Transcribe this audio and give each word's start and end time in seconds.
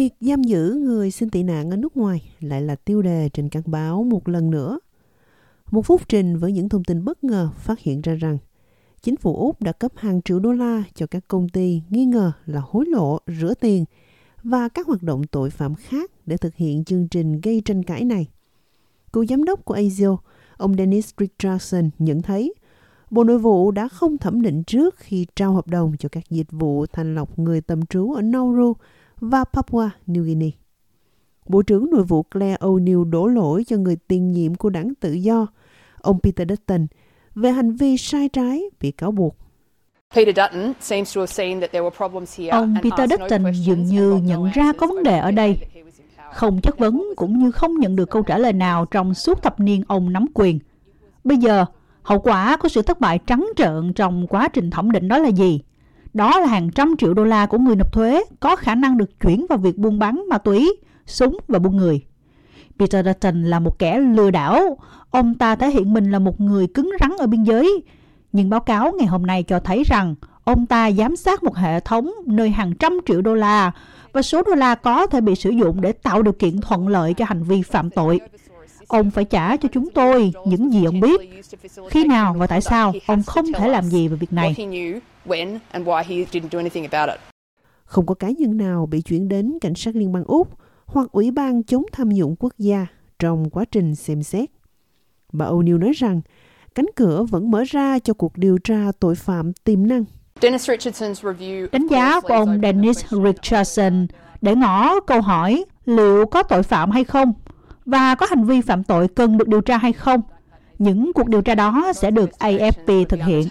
Việc 0.00 0.14
giam 0.20 0.42
giữ 0.42 0.80
người 0.84 1.10
xin 1.10 1.30
tị 1.30 1.42
nạn 1.42 1.70
ở 1.70 1.76
nước 1.76 1.96
ngoài 1.96 2.32
lại 2.40 2.62
là 2.62 2.74
tiêu 2.74 3.02
đề 3.02 3.28
trên 3.32 3.48
các 3.48 3.66
báo 3.66 4.02
một 4.02 4.28
lần 4.28 4.50
nữa. 4.50 4.78
Một 5.70 5.86
phút 5.86 6.08
trình 6.08 6.36
với 6.36 6.52
những 6.52 6.68
thông 6.68 6.84
tin 6.84 7.04
bất 7.04 7.24
ngờ 7.24 7.50
phát 7.56 7.80
hiện 7.80 8.00
ra 8.00 8.14
rằng 8.14 8.38
chính 9.02 9.16
phủ 9.16 9.36
Úc 9.36 9.62
đã 9.62 9.72
cấp 9.72 9.92
hàng 9.96 10.22
triệu 10.22 10.38
đô 10.38 10.52
la 10.52 10.82
cho 10.94 11.06
các 11.06 11.24
công 11.28 11.48
ty 11.48 11.82
nghi 11.90 12.04
ngờ 12.04 12.32
là 12.46 12.62
hối 12.64 12.84
lộ, 12.86 13.18
rửa 13.40 13.54
tiền 13.54 13.84
và 14.42 14.68
các 14.68 14.86
hoạt 14.86 15.02
động 15.02 15.26
tội 15.26 15.50
phạm 15.50 15.74
khác 15.74 16.10
để 16.26 16.36
thực 16.36 16.54
hiện 16.54 16.84
chương 16.84 17.08
trình 17.08 17.40
gây 17.40 17.62
tranh 17.64 17.82
cãi 17.82 18.04
này. 18.04 18.28
Cựu 19.12 19.26
giám 19.26 19.44
đốc 19.44 19.64
của 19.64 19.74
ASIO, 19.74 20.18
ông 20.56 20.74
Dennis 20.78 21.10
Richardson 21.18 21.90
nhận 21.98 22.22
thấy 22.22 22.54
Bộ 23.10 23.24
Nội 23.24 23.38
vụ 23.38 23.70
đã 23.70 23.88
không 23.88 24.18
thẩm 24.18 24.42
định 24.42 24.62
trước 24.62 24.96
khi 24.98 25.26
trao 25.36 25.52
hợp 25.52 25.66
đồng 25.66 25.92
cho 25.98 26.08
các 26.08 26.30
dịch 26.30 26.52
vụ 26.52 26.86
thanh 26.86 27.14
lọc 27.14 27.38
người 27.38 27.60
tạm 27.60 27.86
trú 27.86 28.12
ở 28.12 28.22
Nauru 28.22 28.74
và 29.20 29.44
Papua 29.44 29.88
New 30.06 30.22
Guinea. 30.22 30.50
Bộ 31.46 31.62
trưởng 31.62 31.90
Nội 31.90 32.02
vụ 32.02 32.22
Claire 32.22 32.56
O'Neill 32.56 33.10
đổ 33.10 33.26
lỗi 33.26 33.64
cho 33.66 33.76
người 33.76 33.96
tiền 34.08 34.32
nhiệm 34.32 34.54
của 34.54 34.70
đảng 34.70 34.94
tự 34.94 35.12
do, 35.12 35.46
ông 36.00 36.20
Peter 36.22 36.48
Dutton, 36.48 36.86
về 37.34 37.50
hành 37.50 37.72
vi 37.76 37.96
sai 37.96 38.28
trái 38.28 38.62
bị 38.80 38.90
cáo 38.90 39.10
buộc. 39.10 39.36
Ông 42.50 42.76
Peter 42.82 43.10
Dutton 43.10 43.52
dường 43.52 43.84
như 43.84 44.20
nhận 44.22 44.50
ra 44.54 44.72
có 44.72 44.86
vấn 44.86 45.02
đề 45.02 45.18
ở 45.18 45.30
đây. 45.30 45.56
Không 46.32 46.60
chất 46.60 46.78
vấn 46.78 47.04
cũng 47.16 47.38
như 47.38 47.50
không 47.50 47.78
nhận 47.78 47.96
được 47.96 48.10
câu 48.10 48.22
trả 48.22 48.38
lời 48.38 48.52
nào 48.52 48.86
trong 48.86 49.14
suốt 49.14 49.42
thập 49.42 49.60
niên 49.60 49.82
ông 49.88 50.12
nắm 50.12 50.26
quyền. 50.34 50.58
Bây 51.24 51.36
giờ, 51.36 51.64
hậu 52.02 52.18
quả 52.18 52.56
của 52.56 52.68
sự 52.68 52.82
thất 52.82 53.00
bại 53.00 53.18
trắng 53.26 53.48
trợn 53.56 53.92
trong 53.92 54.26
quá 54.26 54.48
trình 54.48 54.70
thẩm 54.70 54.90
định 54.90 55.08
đó 55.08 55.18
là 55.18 55.28
gì? 55.28 55.60
Đó 56.14 56.40
là 56.40 56.46
hàng 56.46 56.70
trăm 56.70 56.96
triệu 56.98 57.14
đô 57.14 57.24
la 57.24 57.46
của 57.46 57.58
người 57.58 57.76
nộp 57.76 57.92
thuế 57.92 58.24
có 58.40 58.56
khả 58.56 58.74
năng 58.74 58.98
được 58.98 59.20
chuyển 59.20 59.46
vào 59.48 59.58
việc 59.58 59.78
buôn 59.78 59.98
bán 59.98 60.24
ma 60.28 60.38
túy, 60.38 60.76
súng 61.06 61.38
và 61.48 61.58
buôn 61.58 61.76
người. 61.76 62.00
Peter 62.78 63.06
Dutton 63.06 63.44
là 63.44 63.60
một 63.60 63.78
kẻ 63.78 63.98
lừa 63.98 64.30
đảo. 64.30 64.76
Ông 65.10 65.34
ta 65.34 65.56
thể 65.56 65.70
hiện 65.70 65.92
mình 65.92 66.10
là 66.10 66.18
một 66.18 66.40
người 66.40 66.66
cứng 66.66 66.90
rắn 67.00 67.10
ở 67.18 67.26
biên 67.26 67.42
giới. 67.42 67.82
Nhưng 68.32 68.50
báo 68.50 68.60
cáo 68.60 68.92
ngày 68.98 69.06
hôm 69.06 69.26
nay 69.26 69.42
cho 69.42 69.60
thấy 69.60 69.84
rằng 69.84 70.14
ông 70.44 70.66
ta 70.66 70.90
giám 70.92 71.16
sát 71.16 71.42
một 71.42 71.56
hệ 71.56 71.80
thống 71.80 72.12
nơi 72.26 72.50
hàng 72.50 72.74
trăm 72.74 73.00
triệu 73.06 73.22
đô 73.22 73.34
la 73.34 73.72
và 74.12 74.22
số 74.22 74.42
đô 74.42 74.54
la 74.54 74.74
có 74.74 75.06
thể 75.06 75.20
bị 75.20 75.34
sử 75.34 75.50
dụng 75.50 75.80
để 75.80 75.92
tạo 75.92 76.22
điều 76.22 76.32
kiện 76.32 76.60
thuận 76.60 76.88
lợi 76.88 77.14
cho 77.14 77.24
hành 77.28 77.42
vi 77.42 77.62
phạm 77.62 77.90
tội. 77.90 78.20
Ông 78.90 79.10
phải 79.10 79.24
trả 79.24 79.56
cho 79.56 79.68
chúng 79.72 79.90
tôi 79.90 80.32
những 80.44 80.72
gì 80.72 80.84
ông 80.84 81.00
biết. 81.00 81.20
Khi 81.90 82.04
nào 82.04 82.34
và 82.38 82.46
tại 82.46 82.60
sao 82.60 82.92
ông 83.06 83.22
không 83.22 83.52
thể 83.52 83.68
làm 83.68 83.84
gì 83.84 84.08
về 84.08 84.16
việc 84.16 84.32
này? 84.32 84.54
Không 87.84 88.06
có 88.06 88.14
cá 88.14 88.30
nhân 88.30 88.56
nào 88.56 88.86
bị 88.86 89.00
chuyển 89.00 89.28
đến 89.28 89.58
cảnh 89.60 89.74
sát 89.74 89.96
liên 89.96 90.12
bang 90.12 90.24
Úc 90.24 90.48
hoặc 90.86 91.08
Ủy 91.12 91.30
ban 91.30 91.62
chống 91.62 91.84
tham 91.92 92.08
nhũng 92.08 92.36
quốc 92.36 92.52
gia 92.58 92.86
trong 93.18 93.50
quá 93.50 93.64
trình 93.70 93.94
xem 93.94 94.22
xét. 94.22 94.50
Bà 95.32 95.46
O'Neill 95.46 95.78
nói 95.78 95.92
rằng 95.92 96.20
cánh 96.74 96.86
cửa 96.96 97.24
vẫn 97.30 97.50
mở 97.50 97.64
ra 97.68 97.98
cho 97.98 98.14
cuộc 98.14 98.36
điều 98.36 98.58
tra 98.58 98.92
tội 99.00 99.14
phạm 99.14 99.52
tiềm 99.52 99.86
năng. 99.86 100.04
Đánh 101.72 101.86
giá 101.90 102.20
của 102.20 102.34
ông 102.34 102.60
Dennis 102.62 103.04
Richardson 103.10 104.06
để 104.40 104.54
ngỏ 104.56 105.00
câu 105.00 105.20
hỏi 105.20 105.64
liệu 105.84 106.26
có 106.26 106.42
tội 106.42 106.62
phạm 106.62 106.90
hay 106.90 107.04
không 107.04 107.32
và 107.90 108.14
có 108.14 108.26
hành 108.30 108.44
vi 108.44 108.60
phạm 108.60 108.84
tội 108.84 109.08
cần 109.08 109.38
được 109.38 109.48
điều 109.48 109.60
tra 109.60 109.78
hay 109.78 109.92
không. 109.92 110.22
Những 110.78 111.12
cuộc 111.14 111.28
điều 111.28 111.42
tra 111.42 111.54
đó 111.54 111.92
sẽ 111.96 112.10
được 112.10 112.30
AFP 112.38 113.04
thực 113.04 113.20
hiện. 113.22 113.48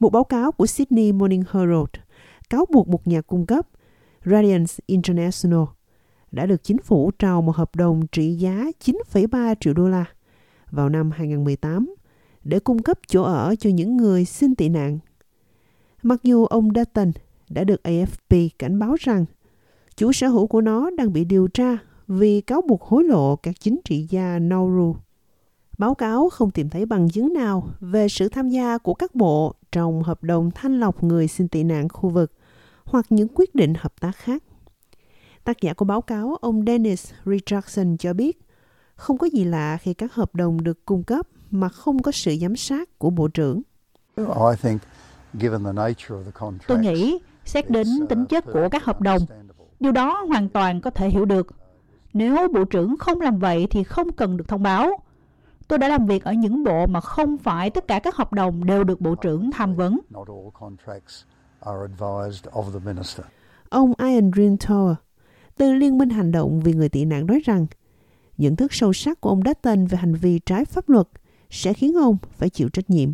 Một 0.00 0.12
báo 0.12 0.24
cáo 0.24 0.52
của 0.52 0.66
Sydney 0.66 1.12
Morning 1.12 1.42
Herald 1.52 1.88
cáo 2.50 2.66
buộc 2.72 2.88
một 2.88 3.06
nhà 3.06 3.20
cung 3.20 3.46
cấp 3.46 3.68
Radiance 4.24 4.74
International 4.86 5.64
đã 6.32 6.46
được 6.46 6.64
chính 6.64 6.78
phủ 6.78 7.10
trao 7.18 7.42
một 7.42 7.56
hợp 7.56 7.76
đồng 7.76 8.06
trị 8.06 8.32
giá 8.32 8.64
9,3 8.84 9.54
triệu 9.60 9.74
đô 9.74 9.88
la 9.88 10.04
vào 10.70 10.88
năm 10.88 11.10
2018 11.10 11.94
để 12.44 12.58
cung 12.58 12.82
cấp 12.82 12.98
chỗ 13.08 13.22
ở 13.22 13.54
cho 13.58 13.70
những 13.70 13.96
người 13.96 14.24
xin 14.24 14.54
tị 14.54 14.68
nạn. 14.68 14.98
Mặc 16.02 16.20
dù 16.22 16.46
ông 16.46 16.68
Dutton 16.74 17.12
đã 17.48 17.64
được 17.64 17.80
AFP 17.84 18.48
cảnh 18.58 18.78
báo 18.78 18.94
rằng 19.00 19.24
chủ 19.96 20.12
sở 20.12 20.28
hữu 20.28 20.46
của 20.46 20.60
nó 20.60 20.90
đang 20.90 21.12
bị 21.12 21.24
điều 21.24 21.48
tra 21.48 21.78
vì 22.08 22.40
cáo 22.40 22.62
buộc 22.62 22.82
hối 22.82 23.04
lộ 23.04 23.36
các 23.36 23.54
chính 23.60 23.80
trị 23.84 24.06
gia 24.10 24.38
Nauru. 24.38 24.96
Báo 25.78 25.94
cáo 25.94 26.28
không 26.28 26.50
tìm 26.50 26.68
thấy 26.68 26.86
bằng 26.86 27.10
chứng 27.10 27.32
nào 27.32 27.68
về 27.80 28.08
sự 28.08 28.28
tham 28.28 28.48
gia 28.48 28.78
của 28.78 28.94
các 28.94 29.14
bộ 29.14 29.54
trong 29.72 30.02
hợp 30.02 30.22
đồng 30.22 30.50
thanh 30.50 30.80
lọc 30.80 31.02
người 31.02 31.28
xin 31.28 31.48
tị 31.48 31.62
nạn 31.62 31.88
khu 31.88 32.10
vực 32.10 32.32
hoặc 32.84 33.06
những 33.10 33.28
quyết 33.34 33.54
định 33.54 33.74
hợp 33.78 34.00
tác 34.00 34.16
khác. 34.16 34.42
Tác 35.44 35.60
giả 35.60 35.74
của 35.74 35.84
báo 35.84 36.00
cáo, 36.00 36.36
ông 36.40 36.64
Dennis 36.66 37.12
Richardson 37.24 37.96
cho 37.96 38.12
biết, 38.12 38.40
không 38.94 39.18
có 39.18 39.26
gì 39.26 39.44
lạ 39.44 39.78
khi 39.80 39.94
các 39.94 40.14
hợp 40.14 40.34
đồng 40.34 40.64
được 40.64 40.84
cung 40.84 41.02
cấp 41.02 41.26
mà 41.50 41.68
không 41.68 42.02
có 42.02 42.12
sự 42.12 42.36
giám 42.40 42.56
sát 42.56 42.98
của 42.98 43.10
Bộ 43.10 43.28
trưởng. 43.28 43.62
Tôi 46.66 46.78
nghĩ, 46.78 47.18
xét 47.44 47.70
đến 47.70 47.86
tính 48.08 48.26
chất 48.26 48.44
của 48.52 48.68
các 48.70 48.84
hợp 48.84 49.00
đồng, 49.00 49.22
điều 49.80 49.92
đó 49.92 50.24
hoàn 50.28 50.48
toàn 50.48 50.80
có 50.80 50.90
thể 50.90 51.10
hiểu 51.10 51.24
được. 51.24 51.46
Nếu 52.14 52.48
Bộ 52.48 52.64
trưởng 52.64 52.96
không 52.96 53.20
làm 53.20 53.38
vậy 53.38 53.66
thì 53.70 53.84
không 53.84 54.12
cần 54.12 54.36
được 54.36 54.48
thông 54.48 54.62
báo. 54.62 54.90
Tôi 55.68 55.78
đã 55.78 55.88
làm 55.88 56.06
việc 56.06 56.24
ở 56.24 56.32
những 56.32 56.64
bộ 56.64 56.86
mà 56.86 57.00
không 57.00 57.38
phải 57.38 57.70
tất 57.70 57.88
cả 57.88 57.98
các 57.98 58.16
hợp 58.16 58.32
đồng 58.32 58.66
đều 58.66 58.84
được 58.84 59.00
Bộ 59.00 59.14
trưởng 59.14 59.50
tham 59.50 59.74
vấn. 59.74 60.00
Ông 63.68 63.92
Ian 63.98 64.30
Rintower 64.30 64.94
từ 65.56 65.72
Liên 65.72 65.98
minh 65.98 66.10
Hành 66.10 66.32
động 66.32 66.60
vì 66.60 66.72
người 66.72 66.88
tị 66.88 67.04
nạn 67.04 67.26
nói 67.26 67.40
rằng 67.44 67.66
nhận 68.38 68.56
thức 68.56 68.74
sâu 68.74 68.92
sắc 68.92 69.20
của 69.20 69.30
ông 69.30 69.42
Dutton 69.46 69.86
về 69.86 69.98
hành 69.98 70.14
vi 70.14 70.38
trái 70.38 70.64
pháp 70.64 70.88
luật 70.88 71.06
sẽ 71.50 71.72
khiến 71.72 71.94
ông 71.94 72.16
phải 72.32 72.48
chịu 72.48 72.68
trách 72.68 72.90
nhiệm. 72.90 73.08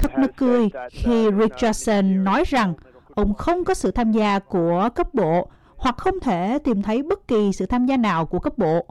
Thật 0.00 0.12
nực 0.18 0.30
cười 0.36 0.70
khi 0.90 1.28
Richardson 1.40 2.24
nói 2.24 2.44
rằng 2.46 2.74
ông 3.14 3.34
không 3.34 3.64
có 3.64 3.74
sự 3.74 3.90
tham 3.90 4.12
gia 4.12 4.38
của 4.38 4.88
cấp 4.94 5.14
bộ 5.14 5.50
hoặc 5.82 5.96
không 5.98 6.20
thể 6.20 6.58
tìm 6.64 6.82
thấy 6.82 7.02
bất 7.02 7.28
kỳ 7.28 7.50
sự 7.52 7.66
tham 7.66 7.86
gia 7.86 7.96
nào 7.96 8.26
của 8.26 8.38
cấp 8.38 8.58
bộ. 8.58 8.86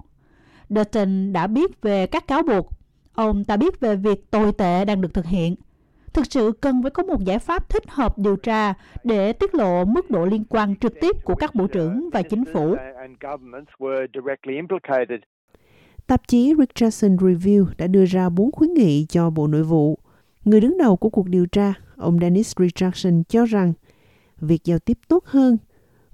Dutton 0.70 1.34
đã 1.34 1.48
biết 1.48 1.82
về 1.82 2.08
các 2.08 2.28
cáo 2.28 2.44
buộc. 2.44 2.70
Ông 3.14 3.44
ta 3.44 3.58
biết 3.58 3.80
về 3.80 3.96
việc 3.96 4.32
tồi 4.32 4.52
tệ 4.54 4.86
đang 4.86 5.02
được 5.02 5.14
thực 5.14 5.26
hiện. 5.26 5.56
Thực 6.14 6.26
sự 6.30 6.52
cần 6.62 6.82
phải 6.82 6.92
có 6.92 7.04
một 7.04 7.24
giải 7.24 7.40
pháp 7.40 7.70
thích 7.70 7.84
hợp 7.88 8.18
điều 8.18 8.36
tra 8.36 8.74
để 9.04 9.34
tiết 9.34 9.56
lộ 9.56 9.86
mức 9.86 10.10
độ 10.10 10.26
liên 10.26 10.44
quan 10.50 10.76
trực 10.76 10.94
tiếp 11.02 11.16
của 11.26 11.36
các 11.36 11.56
bộ 11.56 11.68
trưởng 11.68 12.10
và 12.14 12.22
chính 12.22 12.44
phủ. 12.54 12.76
Tạp 16.08 16.28
chí 16.28 16.54
Richardson 16.58 17.16
Review 17.16 17.66
đã 17.78 17.88
đưa 17.88 18.06
ra 18.06 18.30
bốn 18.30 18.52
khuyến 18.52 18.74
nghị 18.74 19.06
cho 19.10 19.30
Bộ 19.30 19.48
Nội 19.48 19.64
vụ. 19.64 20.00
Người 20.46 20.62
đứng 20.62 20.78
đầu 20.78 20.96
của 20.96 21.10
cuộc 21.10 21.28
điều 21.28 21.46
tra, 21.46 21.74
ông 21.98 22.20
Dennis 22.22 22.54
Richardson 22.58 23.24
cho 23.30 23.46
rằng 23.46 23.74
việc 24.38 24.64
giao 24.64 24.80
tiếp 24.80 24.98
tốt 25.08 25.26
hơn 25.26 25.58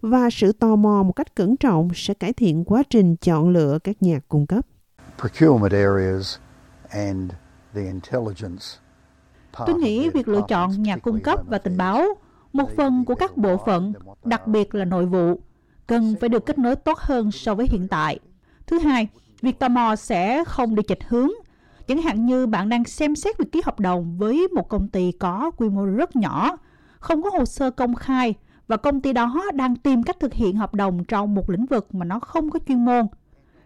và 0.07 0.29
sự 0.29 0.51
tò 0.51 0.75
mò 0.75 1.03
một 1.03 1.11
cách 1.11 1.35
cẩn 1.35 1.57
trọng 1.57 1.89
sẽ 1.95 2.13
cải 2.13 2.33
thiện 2.33 2.63
quá 2.63 2.83
trình 2.89 3.15
chọn 3.15 3.49
lựa 3.49 3.79
các 3.83 4.01
nhà 4.01 4.19
cung 4.27 4.45
cấp. 4.47 4.65
Tôi 9.65 9.75
nghĩ 9.75 10.09
việc 10.09 10.27
lựa 10.27 10.41
chọn 10.47 10.83
nhà 10.83 10.97
cung 10.97 11.19
cấp 11.19 11.39
và 11.47 11.57
tình 11.57 11.77
báo, 11.77 12.05
một 12.53 12.69
phần 12.75 13.05
của 13.05 13.15
các 13.15 13.37
bộ 13.37 13.57
phận, 13.65 13.93
đặc 14.23 14.47
biệt 14.47 14.75
là 14.75 14.85
nội 14.85 15.05
vụ, 15.05 15.39
cần 15.87 16.15
phải 16.21 16.29
được 16.29 16.45
kết 16.45 16.57
nối 16.57 16.75
tốt 16.75 16.97
hơn 16.99 17.31
so 17.31 17.55
với 17.55 17.67
hiện 17.71 17.87
tại. 17.87 18.19
Thứ 18.67 18.79
hai, 18.79 19.07
việc 19.41 19.59
tò 19.59 19.67
mò 19.67 19.95
sẽ 19.95 20.43
không 20.43 20.75
đi 20.75 20.83
chệch 20.87 21.03
hướng. 21.07 21.29
Chẳng 21.87 22.01
hạn 22.01 22.25
như 22.25 22.47
bạn 22.47 22.69
đang 22.69 22.83
xem 22.83 23.15
xét 23.15 23.37
việc 23.37 23.51
ký 23.51 23.61
hợp 23.65 23.79
đồng 23.79 24.17
với 24.17 24.47
một 24.47 24.69
công 24.69 24.87
ty 24.87 25.11
có 25.11 25.51
quy 25.57 25.69
mô 25.69 25.85
rất 25.85 26.15
nhỏ, 26.15 26.57
không 26.99 27.23
có 27.23 27.29
hồ 27.29 27.45
sơ 27.45 27.71
công 27.71 27.95
khai 27.95 28.33
và 28.67 28.77
công 28.77 29.01
ty 29.01 29.13
đó 29.13 29.43
đang 29.53 29.75
tìm 29.75 30.03
cách 30.03 30.19
thực 30.19 30.33
hiện 30.33 30.55
hợp 30.55 30.73
đồng 30.73 31.03
trong 31.03 31.35
một 31.35 31.49
lĩnh 31.49 31.65
vực 31.65 31.95
mà 31.95 32.05
nó 32.05 32.19
không 32.19 32.49
có 32.49 32.59
chuyên 32.67 32.85
môn. 32.85 33.07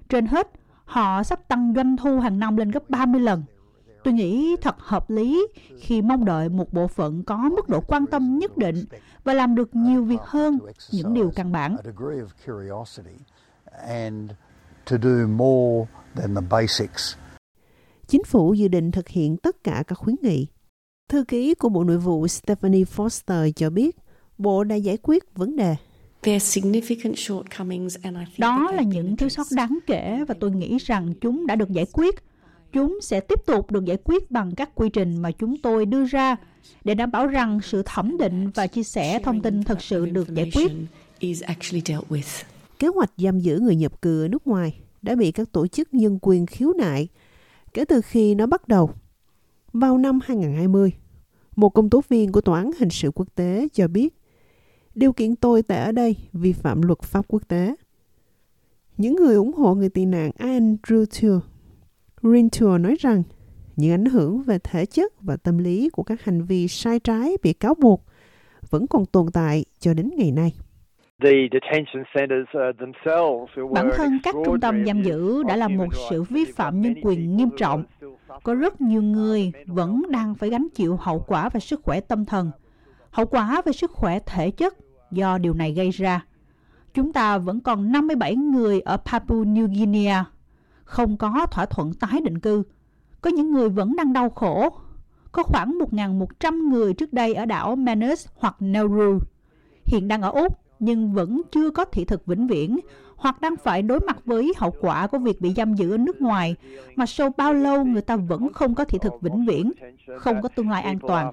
Trên 0.10 0.26
hết, 0.26 0.48
họ 0.86 1.24
sắp 1.24 1.48
tăng 1.48 1.74
doanh 1.76 1.98
thu 1.98 2.20
hàng 2.20 2.40
năm 2.40 2.58
lên 2.58 2.72
gấp 2.72 2.90
30 2.90 3.22
lần. 3.22 3.44
Tôi 4.04 4.14
nghĩ 4.14 4.56
thật 4.62 4.76
hợp 4.80 5.10
lý 5.10 5.48
khi 5.80 6.02
mong 6.02 6.26
đợi 6.26 6.50
một 6.50 6.74
bộ 6.74 6.88
phận 6.88 7.24
có 7.24 7.38
mức 7.38 7.70
độ 7.70 7.82
quan 7.82 8.06
tâm 8.06 8.40
nhất 8.40 8.58
định 8.58 8.86
và 9.24 9.34
làm 9.34 9.56
được 9.56 9.76
nhiều 9.76 10.04
việc 10.04 10.22
hơn 10.22 10.60
những 10.92 11.14
điều 11.14 11.32
căn 11.36 11.52
bản. 11.52 11.76
Chính 18.08 18.24
phủ 18.24 18.54
dự 18.54 18.68
định 18.68 18.92
thực 18.92 19.08
hiện 19.08 19.38
tất 19.38 19.64
cả 19.64 19.84
các 19.88 19.96
khuyến 19.96 20.16
nghị. 20.22 20.48
Thư 21.10 21.24
ký 21.24 21.56
của 21.56 21.70
Bộ 21.70 21.84
Nội 21.84 21.98
vụ 21.98 22.28
Stephanie 22.28 22.84
Foster 22.84 23.52
cho 23.56 23.70
biết 23.70 23.98
Bộ 24.42 24.64
đã 24.64 24.76
giải 24.76 24.98
quyết 25.02 25.24
vấn 25.36 25.56
đề. 25.56 25.76
Đó 28.38 28.72
là 28.72 28.82
những 28.82 29.18
thiếu 29.18 29.30
sót 29.30 29.48
đáng 29.56 29.80
kể 29.88 30.24
và 30.28 30.36
tôi 30.40 30.52
nghĩ 30.52 30.78
rằng 30.78 31.14
chúng 31.22 31.48
đã 31.48 31.56
được 31.56 31.70
giải 31.70 31.86
quyết. 31.94 32.16
chúng 32.74 33.00
sẽ 33.02 33.20
tiếp 33.20 33.40
tục 33.46 33.72
được 33.72 33.86
giải 33.86 33.98
quyết 34.04 34.32
bằng 34.32 34.56
các 34.56 34.76
quy 34.76 34.90
trình 34.90 35.18
mà 35.22 35.32
chúng 35.32 35.58
tôi 35.58 35.86
đưa 35.86 36.06
ra 36.06 36.36
để 36.84 36.96
đảm 36.96 37.12
bảo 37.12 37.28
rằng 37.28 37.60
sự 37.64 37.84
thẩm 37.86 38.18
định 38.18 38.50
và 38.50 38.68
chia 38.68 38.84
sẻ 38.84 39.20
thông 39.24 39.42
tin 39.42 39.64
thật 39.64 39.82
sự 39.82 40.06
được 40.06 40.36
giải 40.36 40.52
quyết. 40.56 40.72
Kế 42.80 42.88
hoạch 42.88 43.12
giam 43.18 43.40
giữ 43.40 43.60
người 43.60 43.76
nhập 43.76 44.02
cư 44.02 44.26
ở 44.26 44.28
nước 44.28 44.48
ngoài 44.48 44.80
đã 45.02 45.16
bị 45.16 45.32
các 45.32 45.52
tổ 45.52 45.68
chức 45.68 45.94
nhân 45.94 46.20
quyền 46.22 46.46
khiếu 46.46 46.74
nại 46.74 47.08
kể 47.74 47.86
từ 47.86 48.02
khi 48.02 48.36
nó 48.36 48.46
bắt 48.46 48.68
đầu. 48.68 48.92
Vào 49.74 49.98
năm 49.98 50.20
2020, 50.24 50.92
một 51.56 51.70
công 51.70 51.90
tố 51.90 52.02
viên 52.10 52.32
của 52.32 52.42
Tòa 52.42 52.60
án 52.60 52.72
Hình 52.80 52.90
sự 52.90 53.12
Quốc 53.16 53.28
tế 53.36 53.68
cho 53.74 53.88
biết 53.88 54.21
điều 54.96 55.14
kiện 55.14 55.36
tồi 55.36 55.64
tệ 55.64 55.76
ở 55.76 55.92
đây 55.92 56.16
vi 56.34 56.54
phạm 56.54 56.82
luật 56.82 57.02
pháp 57.02 57.26
quốc 57.28 57.48
tế. 57.48 57.76
Những 58.98 59.16
người 59.16 59.36
ủng 59.36 59.54
hộ 59.54 59.76
người 59.76 59.90
tị 59.90 60.06
nạn 60.06 60.32
Andrew 60.40 61.06
Tour, 61.06 61.44
Rintour 62.24 62.82
nói 62.82 62.96
rằng 63.00 63.24
những 63.76 63.92
ảnh 63.92 64.06
hưởng 64.06 64.42
về 64.42 64.60
thể 64.64 64.86
chất 64.86 65.22
và 65.22 65.38
tâm 65.38 65.58
lý 65.58 65.90
của 65.90 66.04
các 66.04 66.24
hành 66.24 66.42
vi 66.42 66.68
sai 66.68 67.00
trái 67.00 67.38
bị 67.44 67.54
cáo 67.54 67.74
buộc 67.76 68.06
vẫn 68.70 68.88
còn 68.88 69.06
tồn 69.06 69.26
tại 69.34 69.66
cho 69.80 69.94
đến 69.94 70.10
ngày 70.18 70.32
nay. 70.32 70.54
Uh, 71.24 71.30
Bản 73.74 73.90
thân 73.96 74.20
các 74.24 74.36
trung 74.46 74.60
tâm 74.60 74.86
giam 74.86 75.04
giữ 75.04 75.44
đã 75.44 75.56
là 75.56 75.68
một 75.68 75.88
sự 76.10 76.24
vi 76.24 76.46
phạm 76.46 76.82
nhân 76.82 76.94
quyền 77.02 77.38
nghiêm 77.38 77.50
trọng. 77.58 77.84
Có 78.44 78.54
rất 78.54 78.82
nhiều 78.82 79.02
người 79.02 79.52
vẫn 79.66 80.02
đang 80.10 80.36
phải 80.36 80.50
gánh 80.50 80.68
chịu 80.76 80.98
hậu 81.02 81.20
quả 81.28 81.50
về 81.50 81.60
sức 81.60 81.82
khỏe 81.84 82.00
tâm 82.00 82.26
thần, 82.26 82.52
hậu 83.12 83.26
quả 83.26 83.62
về 83.66 83.72
sức 83.72 83.92
khỏe 83.92 84.20
thể 84.26 84.52
chất 84.52 84.78
do 85.12 85.38
điều 85.38 85.54
này 85.54 85.72
gây 85.74 85.90
ra. 85.90 86.26
Chúng 86.94 87.14
ta 87.14 87.38
vẫn 87.38 87.60
còn 87.60 87.92
57 87.92 88.36
người 88.36 88.82
ở 88.82 88.98
Papua 88.98 89.44
New 89.44 89.68
Guinea 89.68 90.26
không 90.84 91.18
có 91.18 91.46
thỏa 91.52 91.66
thuận 91.66 91.94
tái 91.94 92.22
định 92.22 92.40
cư. 92.40 92.64
Có 93.22 93.30
những 93.30 93.52
người 93.52 93.70
vẫn 93.70 93.96
đang 93.96 94.14
đau 94.14 94.30
khổ. 94.30 94.70
Có 95.32 95.44
khoảng 95.44 95.80
1.100 95.92 96.70
người 96.70 96.94
trước 96.94 97.14
đây 97.14 97.34
ở 97.34 97.46
đảo 97.46 97.76
Manus 97.76 98.28
hoặc 98.36 98.56
Nauru. 98.60 99.20
Hiện 99.86 100.08
đang 100.08 100.22
ở 100.22 100.32
Úc 100.32 100.61
nhưng 100.82 101.14
vẫn 101.14 101.42
chưa 101.52 101.70
có 101.70 101.86
thị 101.86 102.06
thực 102.06 102.26
vĩnh 102.26 102.48
viễn 102.48 102.80
hoặc 103.16 103.42
đang 103.42 103.56
phải 103.64 103.82
đối 103.82 104.00
mặt 104.00 104.18
với 104.26 104.54
hậu 104.58 104.74
quả 104.80 105.08
của 105.08 105.18
việc 105.18 105.42
bị 105.42 105.54
giam 105.54 105.74
giữ 105.74 105.92
ở 105.92 105.98
nước 105.98 106.22
ngoài 106.22 106.56
mà 106.96 107.06
sau 107.06 107.30
bao 107.38 107.54
lâu 107.54 107.86
người 107.86 108.02
ta 108.02 108.16
vẫn 108.16 108.54
không 108.54 108.76
có 108.76 108.86
thị 108.86 108.98
thực 109.02 109.14
vĩnh 109.22 109.46
viễn, 109.46 109.72
không 110.18 110.42
có 110.42 110.50
tương 110.50 110.70
lai 110.70 110.84
an 110.84 111.00
toàn. 111.00 111.32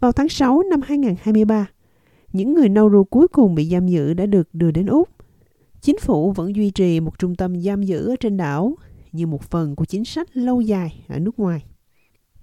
Vào 0.00 0.12
tháng 0.12 0.28
6 0.28 0.62
năm 0.70 0.80
2023, 0.82 1.66
những 2.32 2.54
người 2.54 2.68
Nauru 2.68 3.04
cuối 3.04 3.28
cùng 3.28 3.54
bị 3.54 3.64
giam 3.64 3.86
giữ 3.86 4.14
đã 4.14 4.26
được 4.26 4.48
đưa 4.52 4.70
đến 4.70 4.86
Úc. 4.86 5.08
Chính 5.80 5.98
phủ 5.98 6.32
vẫn 6.32 6.56
duy 6.56 6.70
trì 6.70 7.00
một 7.00 7.18
trung 7.18 7.34
tâm 7.34 7.60
giam 7.60 7.82
giữ 7.82 8.08
ở 8.08 8.16
trên 8.20 8.36
đảo 8.36 8.74
như 9.12 9.26
một 9.26 9.42
phần 9.42 9.76
của 9.76 9.84
chính 9.84 10.04
sách 10.04 10.28
lâu 10.36 10.60
dài 10.60 11.04
ở 11.08 11.18
nước 11.18 11.38
ngoài. 11.38 11.62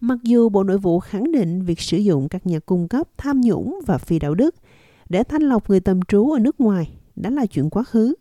Mặc 0.07 0.17
dù 0.23 0.49
Bộ 0.49 0.63
Nội 0.63 0.77
vụ 0.77 0.99
khẳng 0.99 1.31
định 1.31 1.61
việc 1.61 1.79
sử 1.79 1.97
dụng 1.97 2.29
các 2.29 2.47
nhà 2.47 2.59
cung 2.59 2.87
cấp 2.87 3.07
tham 3.17 3.41
nhũng 3.41 3.79
và 3.87 3.97
phi 3.97 4.19
đạo 4.19 4.35
đức 4.35 4.55
để 5.09 5.23
thanh 5.23 5.41
lọc 5.41 5.69
người 5.69 5.79
tạm 5.79 6.01
trú 6.01 6.31
ở 6.31 6.39
nước 6.39 6.61
ngoài 6.61 6.91
đã 7.15 7.29
là 7.29 7.45
chuyện 7.45 7.69
quá 7.69 7.83
khứ. 7.83 8.15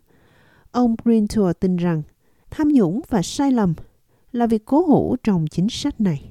Ông 0.73 0.97
Green 1.05 1.27
Tour 1.37 1.57
tin 1.61 1.77
rằng 1.77 2.03
tham 2.51 2.69
nhũng 2.69 3.01
và 3.09 3.23
sai 3.23 3.53
lầm 3.53 3.75
là 4.33 4.47
việc 4.47 4.65
cố 4.65 4.87
hữu 4.87 5.17
trong 5.23 5.47
chính 5.51 5.69
sách 5.69 6.01
này. 6.01 6.31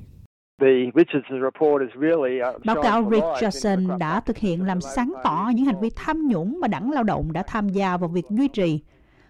Báo 2.65 2.83
cáo 2.83 3.09
Richardson 3.11 3.87
đã 3.99 4.19
thực 4.19 4.37
hiện 4.37 4.63
làm 4.63 4.81
sáng 4.81 5.13
tỏ 5.23 5.51
những 5.55 5.65
hành 5.65 5.79
vi 5.81 5.89
tham 5.95 6.27
nhũng 6.27 6.59
mà 6.59 6.67
đảng 6.67 6.91
lao 6.91 7.03
động 7.03 7.33
đã 7.33 7.43
tham 7.47 7.69
gia 7.69 7.97
vào 7.97 8.09
việc 8.09 8.25
duy 8.29 8.47
trì. 8.47 8.79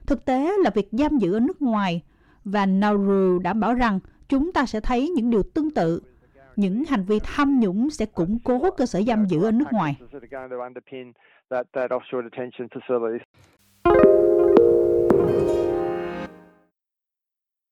Thực 0.05 0.25
tế 0.25 0.51
là 0.63 0.69
việc 0.75 0.87
giam 0.91 1.17
giữ 1.17 1.33
ở 1.33 1.39
nước 1.39 1.61
ngoài 1.61 2.01
và 2.45 2.65
Nauru 2.65 3.39
đảm 3.39 3.59
bảo 3.59 3.73
rằng 3.73 3.99
chúng 4.29 4.51
ta 4.53 4.65
sẽ 4.65 4.79
thấy 4.79 5.09
những 5.09 5.29
điều 5.29 5.43
tương 5.43 5.71
tự. 5.71 6.01
Những 6.55 6.83
hành 6.85 7.03
vi 7.07 7.19
tham 7.23 7.59
nhũng 7.59 7.89
sẽ 7.89 8.05
củng 8.05 8.39
cố 8.43 8.71
cơ 8.71 8.85
sở 8.85 9.01
giam 9.01 9.25
giữ 9.25 9.43
ở 9.43 9.51
nước 9.51 9.65
ngoài. 9.71 9.95